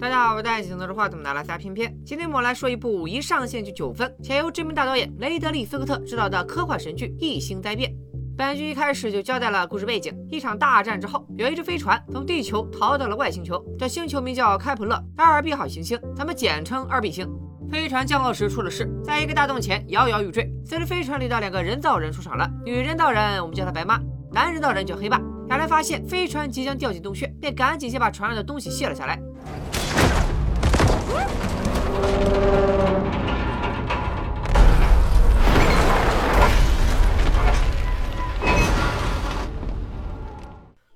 [0.00, 1.94] 大家好，我是戴眼镜拿着话筒的拉撒偏偏。
[2.06, 7.90] 今天我们来说一部一上线就九分，且由知名大导演雷德利·斯科特执导的科幻神剧《异星灾变》。
[8.34, 17.28] 本剧一开始就交代了故事背景：一场大战之后，有一只飞船从地球逃到了外星球，这星球名叫开普勒二 B 号行星，咱们简称二 B 星。
[17.70, 20.50] 飞船降落时出了事，在一个大洞前摇摇欲坠。
[20.64, 24.00] 随着飞船里的两个人造人出场了，女人造人我们叫她白妈，
[24.32, 25.20] 男人造人叫黑爸。
[25.48, 29.20] 两人发现飞船即将掉进洞穴，便赶紧先把船上的东西卸了下来。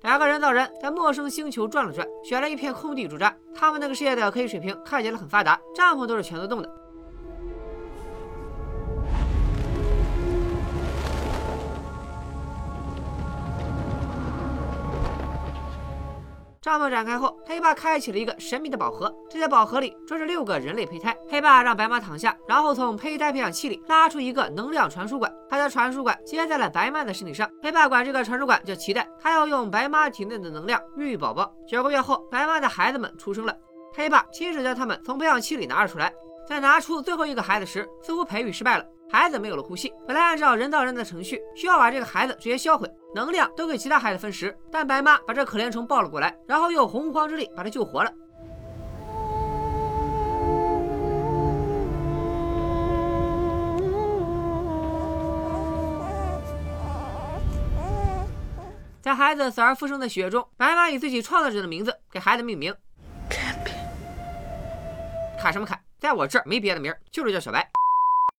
[0.03, 3.35] 两个人造人在陌生星球转了转，选了一片空地驻扎。
[3.55, 6.84] 他们那个世界的科技水平看起来很发达，帐篷都是全自动的。
[16.65, 19.15] 帐篷展开后，黑爸开启了一个神秘的宝盒。
[19.29, 21.15] 这些宝盒里装着六个人类胚胎。
[21.29, 27.47] 黑爸让白妈躺下，然后从胚胎培养器里拉出一个能量传输管，他将传输管接在了白妈的身体上。
[27.63, 31.55] 黑爸管这个传输管叫脐带，他要用白妈体内的能量孕育宝宝。
[31.69, 33.55] 九个月后，白妈的孩子们出生了。
[33.93, 36.11] 黑爸亲手将他们从培养器里拿了出来，
[36.49, 38.85] 在拿出最后一个孩子时，似乎培育失败了。
[39.15, 44.53] 孩子没有了呼吸，本来按照人造人的程序，需要把这个孩子直接销毁，能量都给其他孩子分食。
[44.73, 48.11] 但白妈把这可怜虫抱了过来，然后用洪荒之力把他救活了。
[59.01, 62.75] 在孩子死而复生的喜悦中，白妈以自己创造者的名字给孩子命名。
[65.39, 65.81] 卡什么卡？
[66.01, 67.71] 在我这儿没别的名，就是叫小白。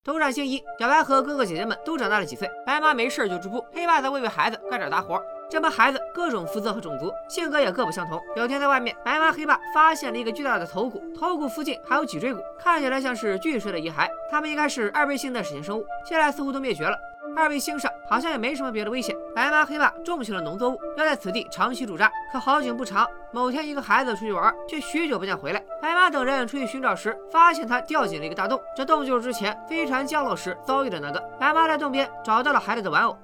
[0.06, 2.48] 同上星移，小白和哥哥姐姐们都长大了几岁。
[2.64, 5.20] 白妈没事就织布，黑爸则喂喂孩子，干点杂活。
[5.50, 8.22] 这帮孩子各种肤色和种族，性格也各不相同。
[8.36, 14.08] 有天在外面，白妈黑爸发现了一个巨大的头骨，头骨附近还有脊椎骨，看起来像是巨蛇的遗骸。
[14.30, 16.96] 他们应该是二倍性的史前生物，现在似乎都灭绝了。
[17.36, 19.14] 二位星上好像也没什么别的危险。
[19.34, 22.10] 白妈黑爸种起了农作物，要在此地长期驻扎。
[22.32, 25.62] 可好景不长，某天一个孩子出去玩，却许久不见回来。
[25.82, 28.58] 白妈等人出去寻找时，发现他掉进了一个大洞。
[28.74, 31.20] 这洞就是之前飞船降落时遭遇的那个。
[31.38, 33.16] 白妈在洞边找到了孩子的玩偶。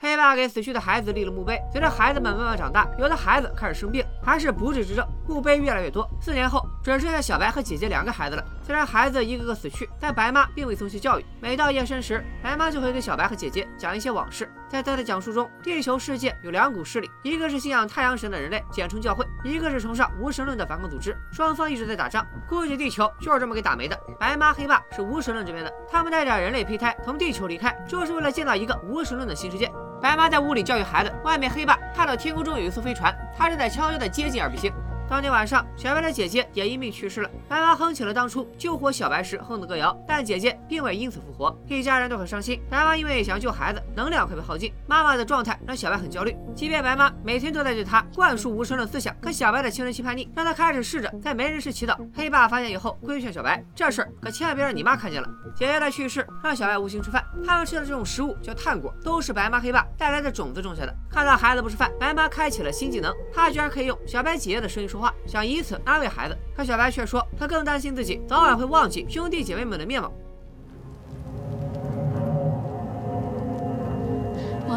[0.00, 1.60] 黑爸给死去的孩子立了墓碑。
[1.70, 6.06] 随着孩子们慢慢长大，有的孩子开始生病，还是不治之症，墓碑越来越多。
[6.20, 8.44] 四年后，只剩下小白和姐姐两个孩子了。
[8.62, 11.24] 虽然孩子一个个死去，但白妈并未松懈教育。
[11.40, 14.46] 每到夜深时，白妈就会给小白和姐姐讲一些往事。
[14.68, 21.16] 在她的讲述中，地球世界有两股势力，一个是信仰太阳神的人类，简称教会；一个是崇尚无神论的反恐组织。
[21.32, 23.98] 双方一直在打仗，估计地球就是这么给打没的。
[24.20, 29.72] 白妈黑爸是无神论这边的，他们带着人类胚胎从地球离开，就是为了建造一个无神论的新世界。
[30.00, 34.72] 白妈在屋里教育孩子，外面黑爸看到天空中有一艘飞船，他正在悄悄地接近二比星。
[35.10, 37.30] 当天晚上，小白的姐姐也因病去世了。
[37.48, 42.60] 白妈哼起了当初救活小白时哼的歌谣，但姐姐并未因此复活，一家人都很伤心。
[42.70, 46.36] 白妈因为想救孩子，能量快被耗尽，妈妈的状态让小白很焦虑。
[46.54, 51.96] 即便白妈每天都在对他灌输无神论思想，可小白的青春期叛逆让他开始试着在没人时祈祷。
[52.14, 55.28] 黑爸发现以后，规劝小白，这事儿可千万别让你妈看见了。
[55.56, 60.94] 姐姐的去世让小白无心吃饭，他们吃的这种食物叫炭果，都是白妈黑爸带来的种子种下的。
[61.10, 64.98] 看到孩子不吃饭，白妈开启了新技能，她居然可以用小白姐姐的声音说。
[64.98, 70.12] 话，想以此安慰孩子，可小白却说他更担心自己早晚会忘记兄弟姐妹们的面貌。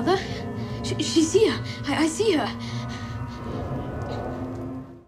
[0.01, 0.17] Mother,
[0.81, 1.53] she's here.
[1.85, 2.49] I see her.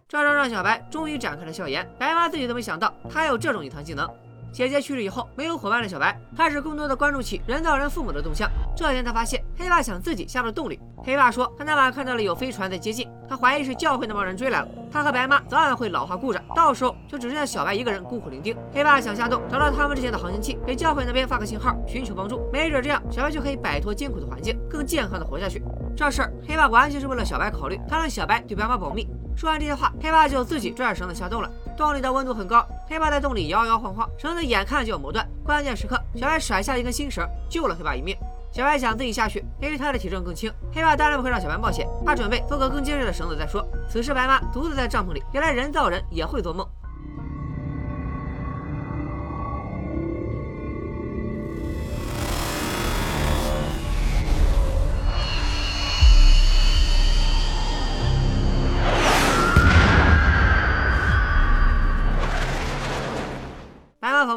[0.07, 1.83] 这招让小白终于展开了笑颜。
[1.97, 4.07] 白妈自己都没想到，他有这种隐藏技能。
[4.53, 8.47] 姐姐去世以后，没有伙伴的小白开始更多的关注起人造人父母的动向。
[8.77, 10.79] 这天，他发现黑爸想自己下了洞里。
[11.03, 14.67] 黑爸说，他那晚看到了有飞船在接近，他怀疑是教会那帮人追来了。
[14.91, 18.55] 他和白妈早晚会老化故障，到时候就只剩下小白一个人孤苦伶仃。
[18.71, 22.47] 黑爸想下洞找到他们之前的航行器，给教会那边发个信号，寻求帮助。
[22.53, 25.63] 没准这样，小白就可以摆脱艰苦的环境，更健康的活下去。
[25.97, 29.07] 这事儿，黑爸完全是为了小白考虑，他让小白对白妈保密。
[29.35, 31.49] 说完这些话，黑爸就自己拽着绳子下洞了。
[31.75, 35.27] 洞里的温度很高，黑爸在洞里摇摇晃晃，绳子眼看就要磨断。
[35.43, 38.15] 关键时刻，小白甩下一根新绳，救了黑爸一命。
[38.51, 40.51] 小白想自己下去，因为他的体重更轻。
[40.71, 43.67] 黑爸当然不会让小白冒险，他准备做个更结实的绳子再说。
[43.89, 46.67] 此时，白妈独自在帐篷里，原来人造人也会做梦。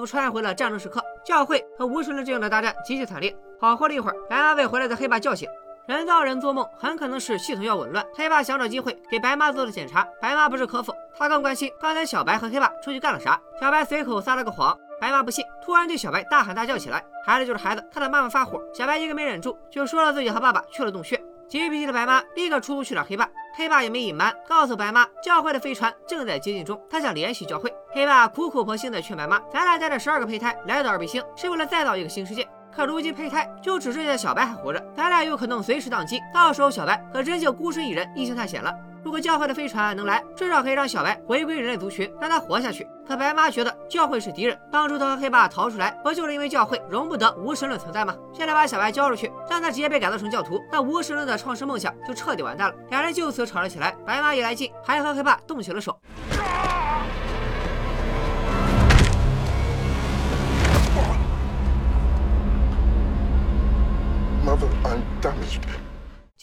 [0.06, 3.36] 穿越回了战争时刻，教会和无神论阵营的大战极其惨烈。
[3.60, 5.48] 好过了一会儿，白妈被回来的黑爸叫醒。
[5.86, 8.04] 人造人做梦很可能是系统要紊乱。
[8.14, 10.92] 黑爸想找机会给白妈做了检查，白妈不置可否。
[11.16, 13.40] 他更关心刚才小白和黑爸出去干了啥。
[13.60, 17.04] 小白随口撒了个谎，白妈不信，突然对小白大喊大叫起来。
[17.24, 21.22] 孩子就是孩子，看到妈妈发火，小白一个没忍住，就说了自己和爸爸去了洞穴。
[21.48, 27.72] 急脾气的白妈立刻出去找黑爸，黑爸也没隐瞒，告诉白妈教会的飞船正在接近中，他想联系教会。
[27.92, 32.46] 黑爸苦口婆心的劝白妈，咱俩带着十二个胚胎来到二倍星，是为了再造一个新世界。
[32.74, 38.74] 可如今胚胎就只剩下小白还活着，咱俩有可能随时宕机，到时候小白可真就孤身一人一星探险了。
[39.04, 42.86] 如果教会的飞船能来，至少可以让小白回归人类族群，让他活下去。
[43.06, 48.14] 可白妈觉得教会是敌人，当初她和黑爸逃出来，不就是因为教会容不得无神论存在吗？
[48.32, 52.74] 现在把小白交出去，让他直接被改造成教徒，那无神论的创世梦想就彻底完蛋了。
[52.90, 55.96] 两人就此吵了起来，白妈也来劲，还和黑爸动起了手。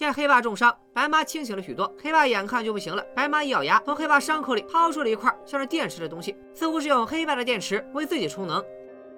[0.04, 1.90] 见黑爸重伤，白妈清醒了许多。
[1.98, 8.62] 黑爸眼看就不行了，白妈一咬牙，从黑爸伤口里掏出了一块像是电池的东西，似乎是用黑爸的电池为自己充能。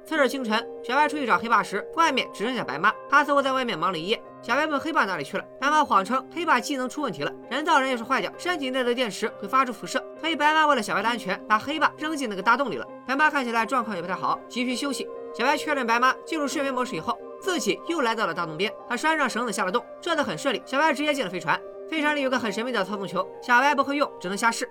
[0.06, 2.94] 次日清晨，小白出去找黑爸时，外面只剩下白妈。
[3.10, 4.22] 他似乎在外面忙了一夜。
[4.44, 12.86] 小白问黑爸哪里去了，白妈谎称黑爸技能出问题了，人造人要是坏掉，身体内的电池会发出辐射，所以白妈为了小白的安全，把黑爸扔进那个大洞里了。
[13.08, 15.08] 白妈看起来状况也不太好，急需休息。
[15.36, 17.15] 小白确认白妈进入睡眠模式以后。
[17.46, 20.64] 自己又来到了大洞边，他拴上绳子下了洞，这次很顺利。
[20.66, 24.68] 小白直接进了飞船，飞船里有个很神秘的操纵球，小白不会用，只能瞎试。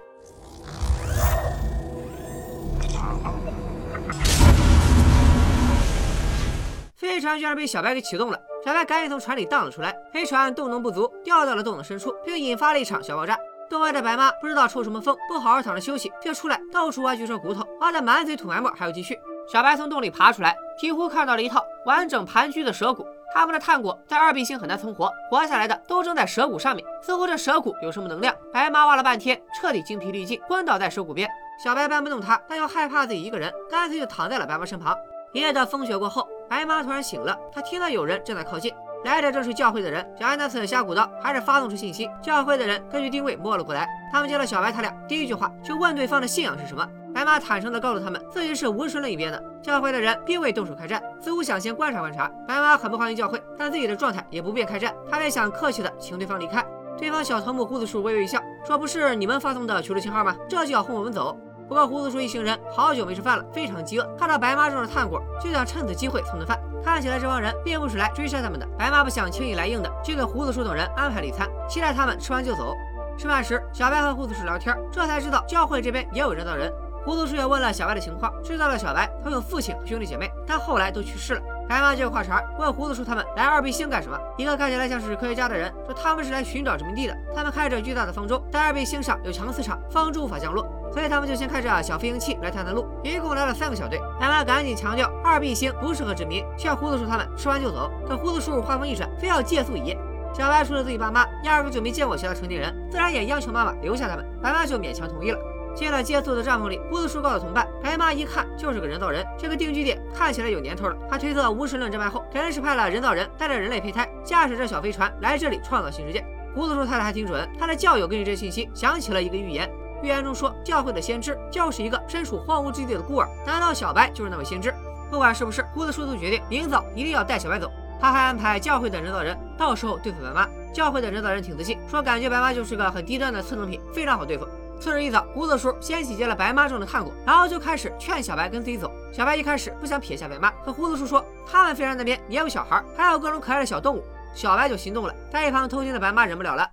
[6.97, 9.94] 飞船居然被小白给启动了，小白赶紧从船里荡了出来。
[10.12, 13.38] 飞船动能不足，掉到了洞的深处，并引发了一场小爆炸。
[13.71, 19.17] 洞外的白妈不知道抽什么风，不好好躺着休息，就出来到处挖巨兽骨头，挖得满嘴吐白沫，还要继续。
[19.46, 23.06] 小白从洞里爬出来，几乎看到了一套完整盘踞的蛇骨。
[23.35, 28.32] 他们的炭果在二 B 星很难存活，活下来的都扔在蛇骨上面，似乎这蛇骨有什么能量。
[28.52, 31.29] 白妈挖了半天，彻底精疲力尽，昏倒在蛇骨边。
[31.62, 34.96] 小白搬不动他，但又害怕自己一个人，干脆就躺在了白妈身旁。
[35.32, 38.73] 一夜的风雪过后，白妈突然醒了，她听到有人正在靠近，
[39.05, 40.08] 来者正是教会的人。
[40.17, 43.88] 小白那次瞎鼓捣，还是发送出信息，教会的人根据定位摸了过来。
[44.12, 46.88] 他们见了小白，他俩第一句话就问对方的信仰是什么。
[47.25, 49.43] 白妈坦诚地告诉他们，自己是无神论一边的。
[49.62, 52.31] 教会的人并未动手开战，似乎想先观察观察。
[52.47, 56.62] 白妈很不欢迎教会，但自己的状态也不便开战，他便想客气地请对方离开。
[56.99, 60.37] 对方小头目胡子叔微微一笑，说：“不是你们发送的求助信号吗？
[60.47, 61.35] 这就要轰我们走？”
[61.67, 66.61] 不过胡子叔一行人好久没吃饭了，非常饥饿，看到白妈种的炭果，就想趁此机会蹭顿饭。
[66.85, 68.69] 看起来这帮人并不是来追杀他们的。
[68.79, 72.75] 白妈不想轻易来硬的，就给胡子叔等人安排了一餐，期待他们吃完就走。
[73.17, 76.71] 吃饭时，小白和胡子叔聊天，这才知道教会这边也有人造人。
[77.04, 81.42] 胡子叔也问了小白的情况，知道了小白他有父亲和兄弟姐妹，但后来都去世了。
[81.68, 84.18] 白妈接过话茬，问胡子叔他们来二 B 星干什么？
[84.38, 87.14] 一个看起来像是科学家的人说他们是来寻找殖民地的。
[87.34, 92.86] 他们开着巨大的方舟，在二 B 星上有强磁场，方舟无法降落，所以他们就先开着小飞行器来探探路。
[93.02, 94.00] 一共来了三个小队。
[94.18, 97.90] 白妈赶紧强调二 B 星不适合殖民，劝胡子叔他们吃完就走。
[98.08, 99.98] 可胡子叔话锋一转，非要借宿一夜。
[100.32, 104.26] 小白说了自己爸妈压根就没见过其他成年人，自然也央求妈妈留下他们。
[104.42, 105.38] 白妈就勉强同意了。
[105.75, 110.97] 进了借宿的帐篷里，胡子叔告诉同伴，白妈一看就是个人造人，这个定居点看起来有年头了。
[111.11, 116.25] 他推测无神论战败后，肯定是派了人造人带着人类胚胎，驾驶着小飞船来这里创造新世界。
[116.54, 119.69] 胡子叔猜的还挺准，他的教友根据这信息想起了一个预言，
[120.02, 124.73] 预言中说教会的先知就是一个身处荒芜之地的孤儿，难道小白就是那位先知？
[125.11, 127.71] 不管是不是，胡子叔都决定明早一定要带小白走。
[128.00, 130.49] 他还安排教会的人造人到时候对付白妈。
[130.73, 134.45] 教会的人造人挺自信，说感觉白妈就是个很低端的次等品，非常好对付。
[134.81, 138.93] 次日一早，胡子叔先洗劫了白妈种的炭果，然后就开始劝小白跟自己走。
[139.12, 144.04] 小白一开始不想撇下白妈，可胡子叔说他们飞船那边也有小孩，还有各种可爱的小动物，
[144.35, 145.14] 小白就心动了。
[145.33, 146.69] 在一旁偷听的白妈忍不了了。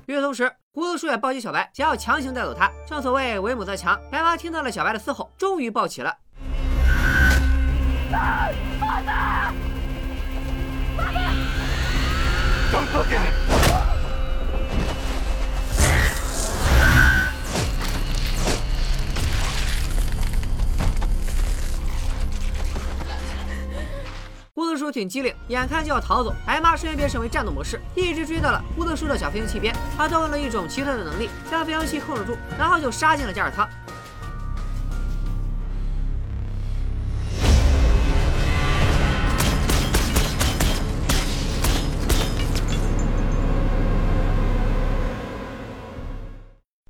[0.06, 2.70] 与此同时，胡子叔也抱起小白，想要强行带走他。
[2.86, 6.16] 正所谓为母则强，白妈听到了小白的嘶吼，终于抱起了。
[24.56, 29.74] 胡子叔挺机灵，眼看就要逃走，白妈瞬间变身为战斗模式，一直追到了胡子叔的小飞行器边。
[29.96, 33.68] 他动用了一种奇特的能力，将飞行器控制住，然后就杀进了加尔舱。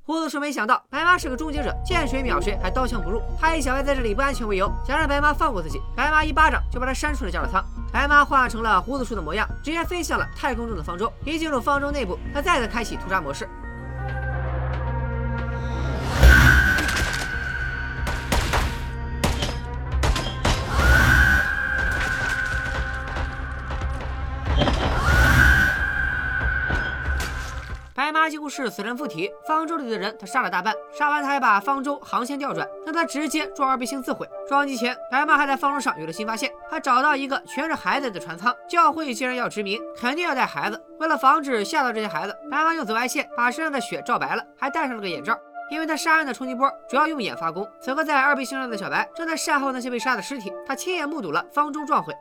[0.10, 3.22] 胡子叔没想到白妈是个终结者，见谁秒谁，还刀枪不入。
[3.40, 5.80] 他以小白在这里不安全为由，想让白妈放过自己。
[5.96, 7.64] 白妈一巴掌就把他扇出了驾驶舱。
[7.94, 11.14] 白妈化成了胡子叔的模样，直接飞向了太空中的方舟。
[11.24, 13.48] 一进入方舟内部，他再次开启屠杀模式。
[28.10, 34.28] 白妈几乎是死人附体，方舟里的人他杀了大半，杀完他还把方舟航线调转，让他直接撞二倍星自毁。
[34.48, 38.52] 撞击前，白妈还在方舟上有了新发现，他找到一个全是孩子的船舱。
[38.68, 40.84] 教会既然要殖民，肯定要带孩子。
[41.00, 45.38] 为了防止吓到这些孩子，白妈用紫外线把身上的血照白了，还戴上了个眼罩，
[45.70, 47.70] 因为他杀人的冲击波主要用眼发功。
[47.80, 52.12] 此刻在二倍星上的小白正在善后那些被杀的尸体，他亲眼目睹了方舟撞毁。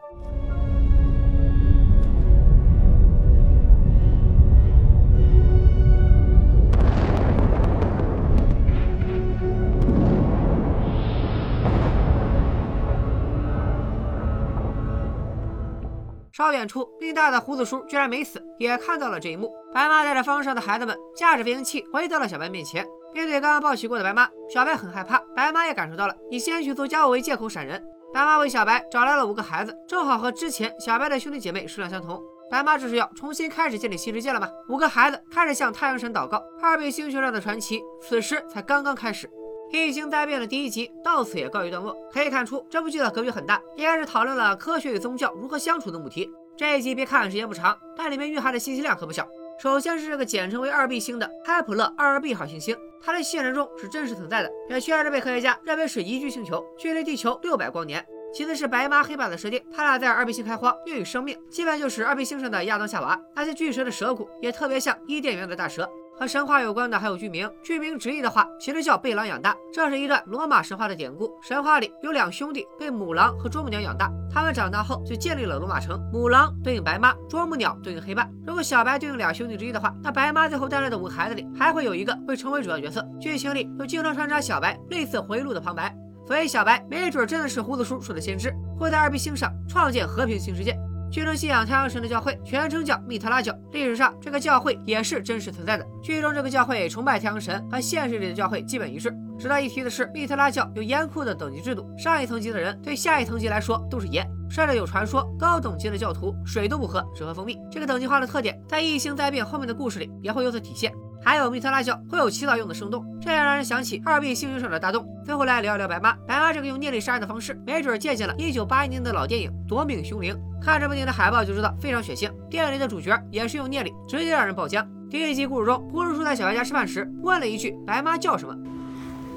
[16.38, 19.52] 稍远处，命大的胡子叔居然没死，也看到了这一幕。
[19.75, 22.87] 白妈带着方上的孩子们，驾着飞行器回到了小白面前。
[23.12, 25.18] 面对刚刚抱起过的白妈，小白很害怕。
[25.35, 27.85] 白妈也感受到了，以先去做家务为借口闪人。
[28.14, 32.23] 白妈为小白找来了五个孩子，正好和之前小白的兄弟姐妹数量相同。
[32.49, 34.47] 白妈这是要重新开始建立新世界了吗？
[34.68, 39.28] 五个孩子开始向太阳神祷告，二倍星球上的传奇此时才刚刚开始。
[39.71, 41.97] 异星灾变的第一集到此也告一段落。
[42.13, 46.31] 可以看出，这部剧的格局很大，应该是讨论了科学与宗教如何相处的母题。
[46.57, 49.27] 这一集别看时间不长，但里面蕴含的信息量可不小。
[49.61, 58.05] 首先是这个简称为二 B 星的开普勒二二 B 号行星，它在现实中是真实存在的，也确实被科学家认为是宜居星球，距离地球六百光年。
[58.33, 63.21] 其次是白妈黑爸的设定，他俩在二 B 星开荒，孕育生命，基本就是二 B 星上的亚当夏娃。
[63.35, 65.89] 那些巨蛇的蛇骨也特别像伊甸园的大蛇。
[66.19, 71.31] 和神话有关的还有剧名，剧名直译的话其实叫被狼养大，这是一段罗马神话的典故。
[71.41, 75.97] 神话里有两兄弟被母狼和啄木鸟养大，他们长大后就建立了罗马城。
[76.13, 78.29] 母狼对应白妈，啄木鸟对应黑爸。
[78.45, 83.07] 如果小白对应两兄弟之一的话，那白妈最后带来的五个孩子里还会有一个会成为主要角色。
[83.21, 85.95] 剧情里又经常穿插小白类似回忆录的旁白，
[86.27, 90.77] 所以小白没准真的是胡子叔说的先知，会在二 B 星上创建和平新世界。
[91.11, 95.87] 剧中信仰太阳神的教会全称叫密特拉教，历史上这个教会也是真实存在的。
[96.03, 99.15] 剧中这个教会崇拜太阳神，和现实里的教会基本一致。
[99.38, 107.57] 值得一提的是，密特拉教有严酷的等级制度，上一层级的人对下一层级来说都是爷，甚至有传说高等级的教徒水都不喝，只喝蜂蜜。
[107.71, 110.93] 这个等级化的特点，在异星灾变后面的故事里也会有所体现。
[111.23, 115.07] 还有密特拉教会有祈祷用的圣洞，这也让人想起二 B 星球上的大洞。
[115.25, 120.35] 最后来聊一聊白妈，白妈这个用念力杀人的方式，没准借鉴了一九八一年的老电影《夺命凶灵》。
[120.65, 124.87] 看这部电影的海报就知道非常血腥，电影里的主角也是用念力直接让人爆浆。
[125.11, 128.55] 第一集故事中，胡子叔在小白家吃饭时问了一句：“白妈叫什么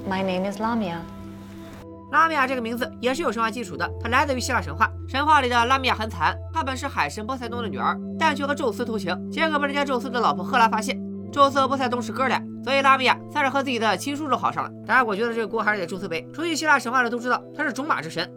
[0.09, 0.97] ？”My name is Lamia。
[2.11, 4.89] 拉米亚这个名字也是有神话基础的，它来自于希腊神话。
[5.07, 10.99] 神话里的拉米亚很惨，她本是海神波塞冬的女儿，但却和宙斯偷情，结果被人家宙斯的老婆赫拉发现。
[11.31, 14.69] 宙斯和波塞冬是哥俩，所以拉米亚算是和自己的亲叔叔好上了。
[14.85, 16.27] 当然，我觉得这个锅还是得宙斯背。
[16.33, 18.29] 熟悉希腊神话的都知道，他是种马之神。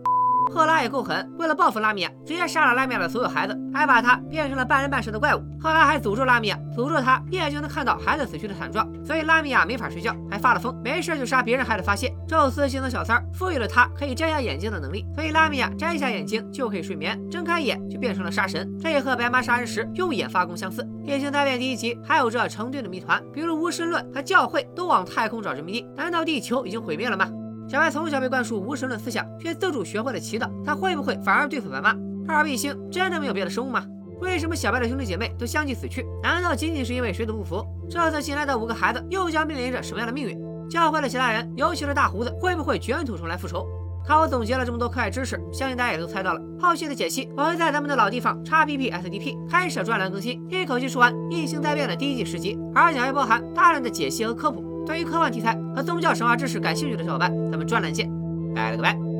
[0.52, 5.42] 赫拉也够狠，为了报复拉米亚，直接杀了拉米亚的所有孩子，还把他变成了半人半蛇的怪物。
[5.60, 12.14] 赫拉还诅咒拉米亚，诅咒他眼就能看到孩子死去的惨状，所以拉米亚没法睡觉，还发了疯，没事就杀别人孩子发泄。
[12.28, 18.72] 宙斯心疼小三儿，赋予了他可以摘下眼睛的能力，所以拉米亚摘下眼睛就可以睡眠，睁开眼就变成了杀神。
[18.80, 20.86] 这也和白妈杀人时用眼发功相似。
[21.04, 27.28] 变形大变第一集还有着成堆的谜团，比如巫师论和教会都往太空找殖民地，难道地球已经毁灭了吗？
[27.66, 31.96] 小白从小被灌输无神论思想，却自主学会了祈祷，他会不会反而对付白妈？
[32.28, 33.84] 二 B 星真的没有别的生物吗？
[34.20, 36.06] 为什么小白的兄弟姐妹都相继死去？
[36.22, 37.64] 难道仅仅是因为水土不服？
[37.90, 40.38] 这次新来的五个孩子又将面临着什么样的命运？
[40.68, 43.66] 教会的其他人，尤其是大胡子，会不会卷土重来复仇？
[44.06, 46.40] 看我总结了这么多课外知识，相信大家也都猜到了。
[46.60, 54.73] 后续的解析，我会在咱们的老地方 XPPSDP 开设专栏更新，一口气说完《异星灾变》的第一季十集，而且还包含大量的解析和科普。
[54.86, 58.10] 对于科幻题材和宗教神话知识感兴趣的小伙伴，咱们专栏见，
[58.54, 59.13] 拜了个拜。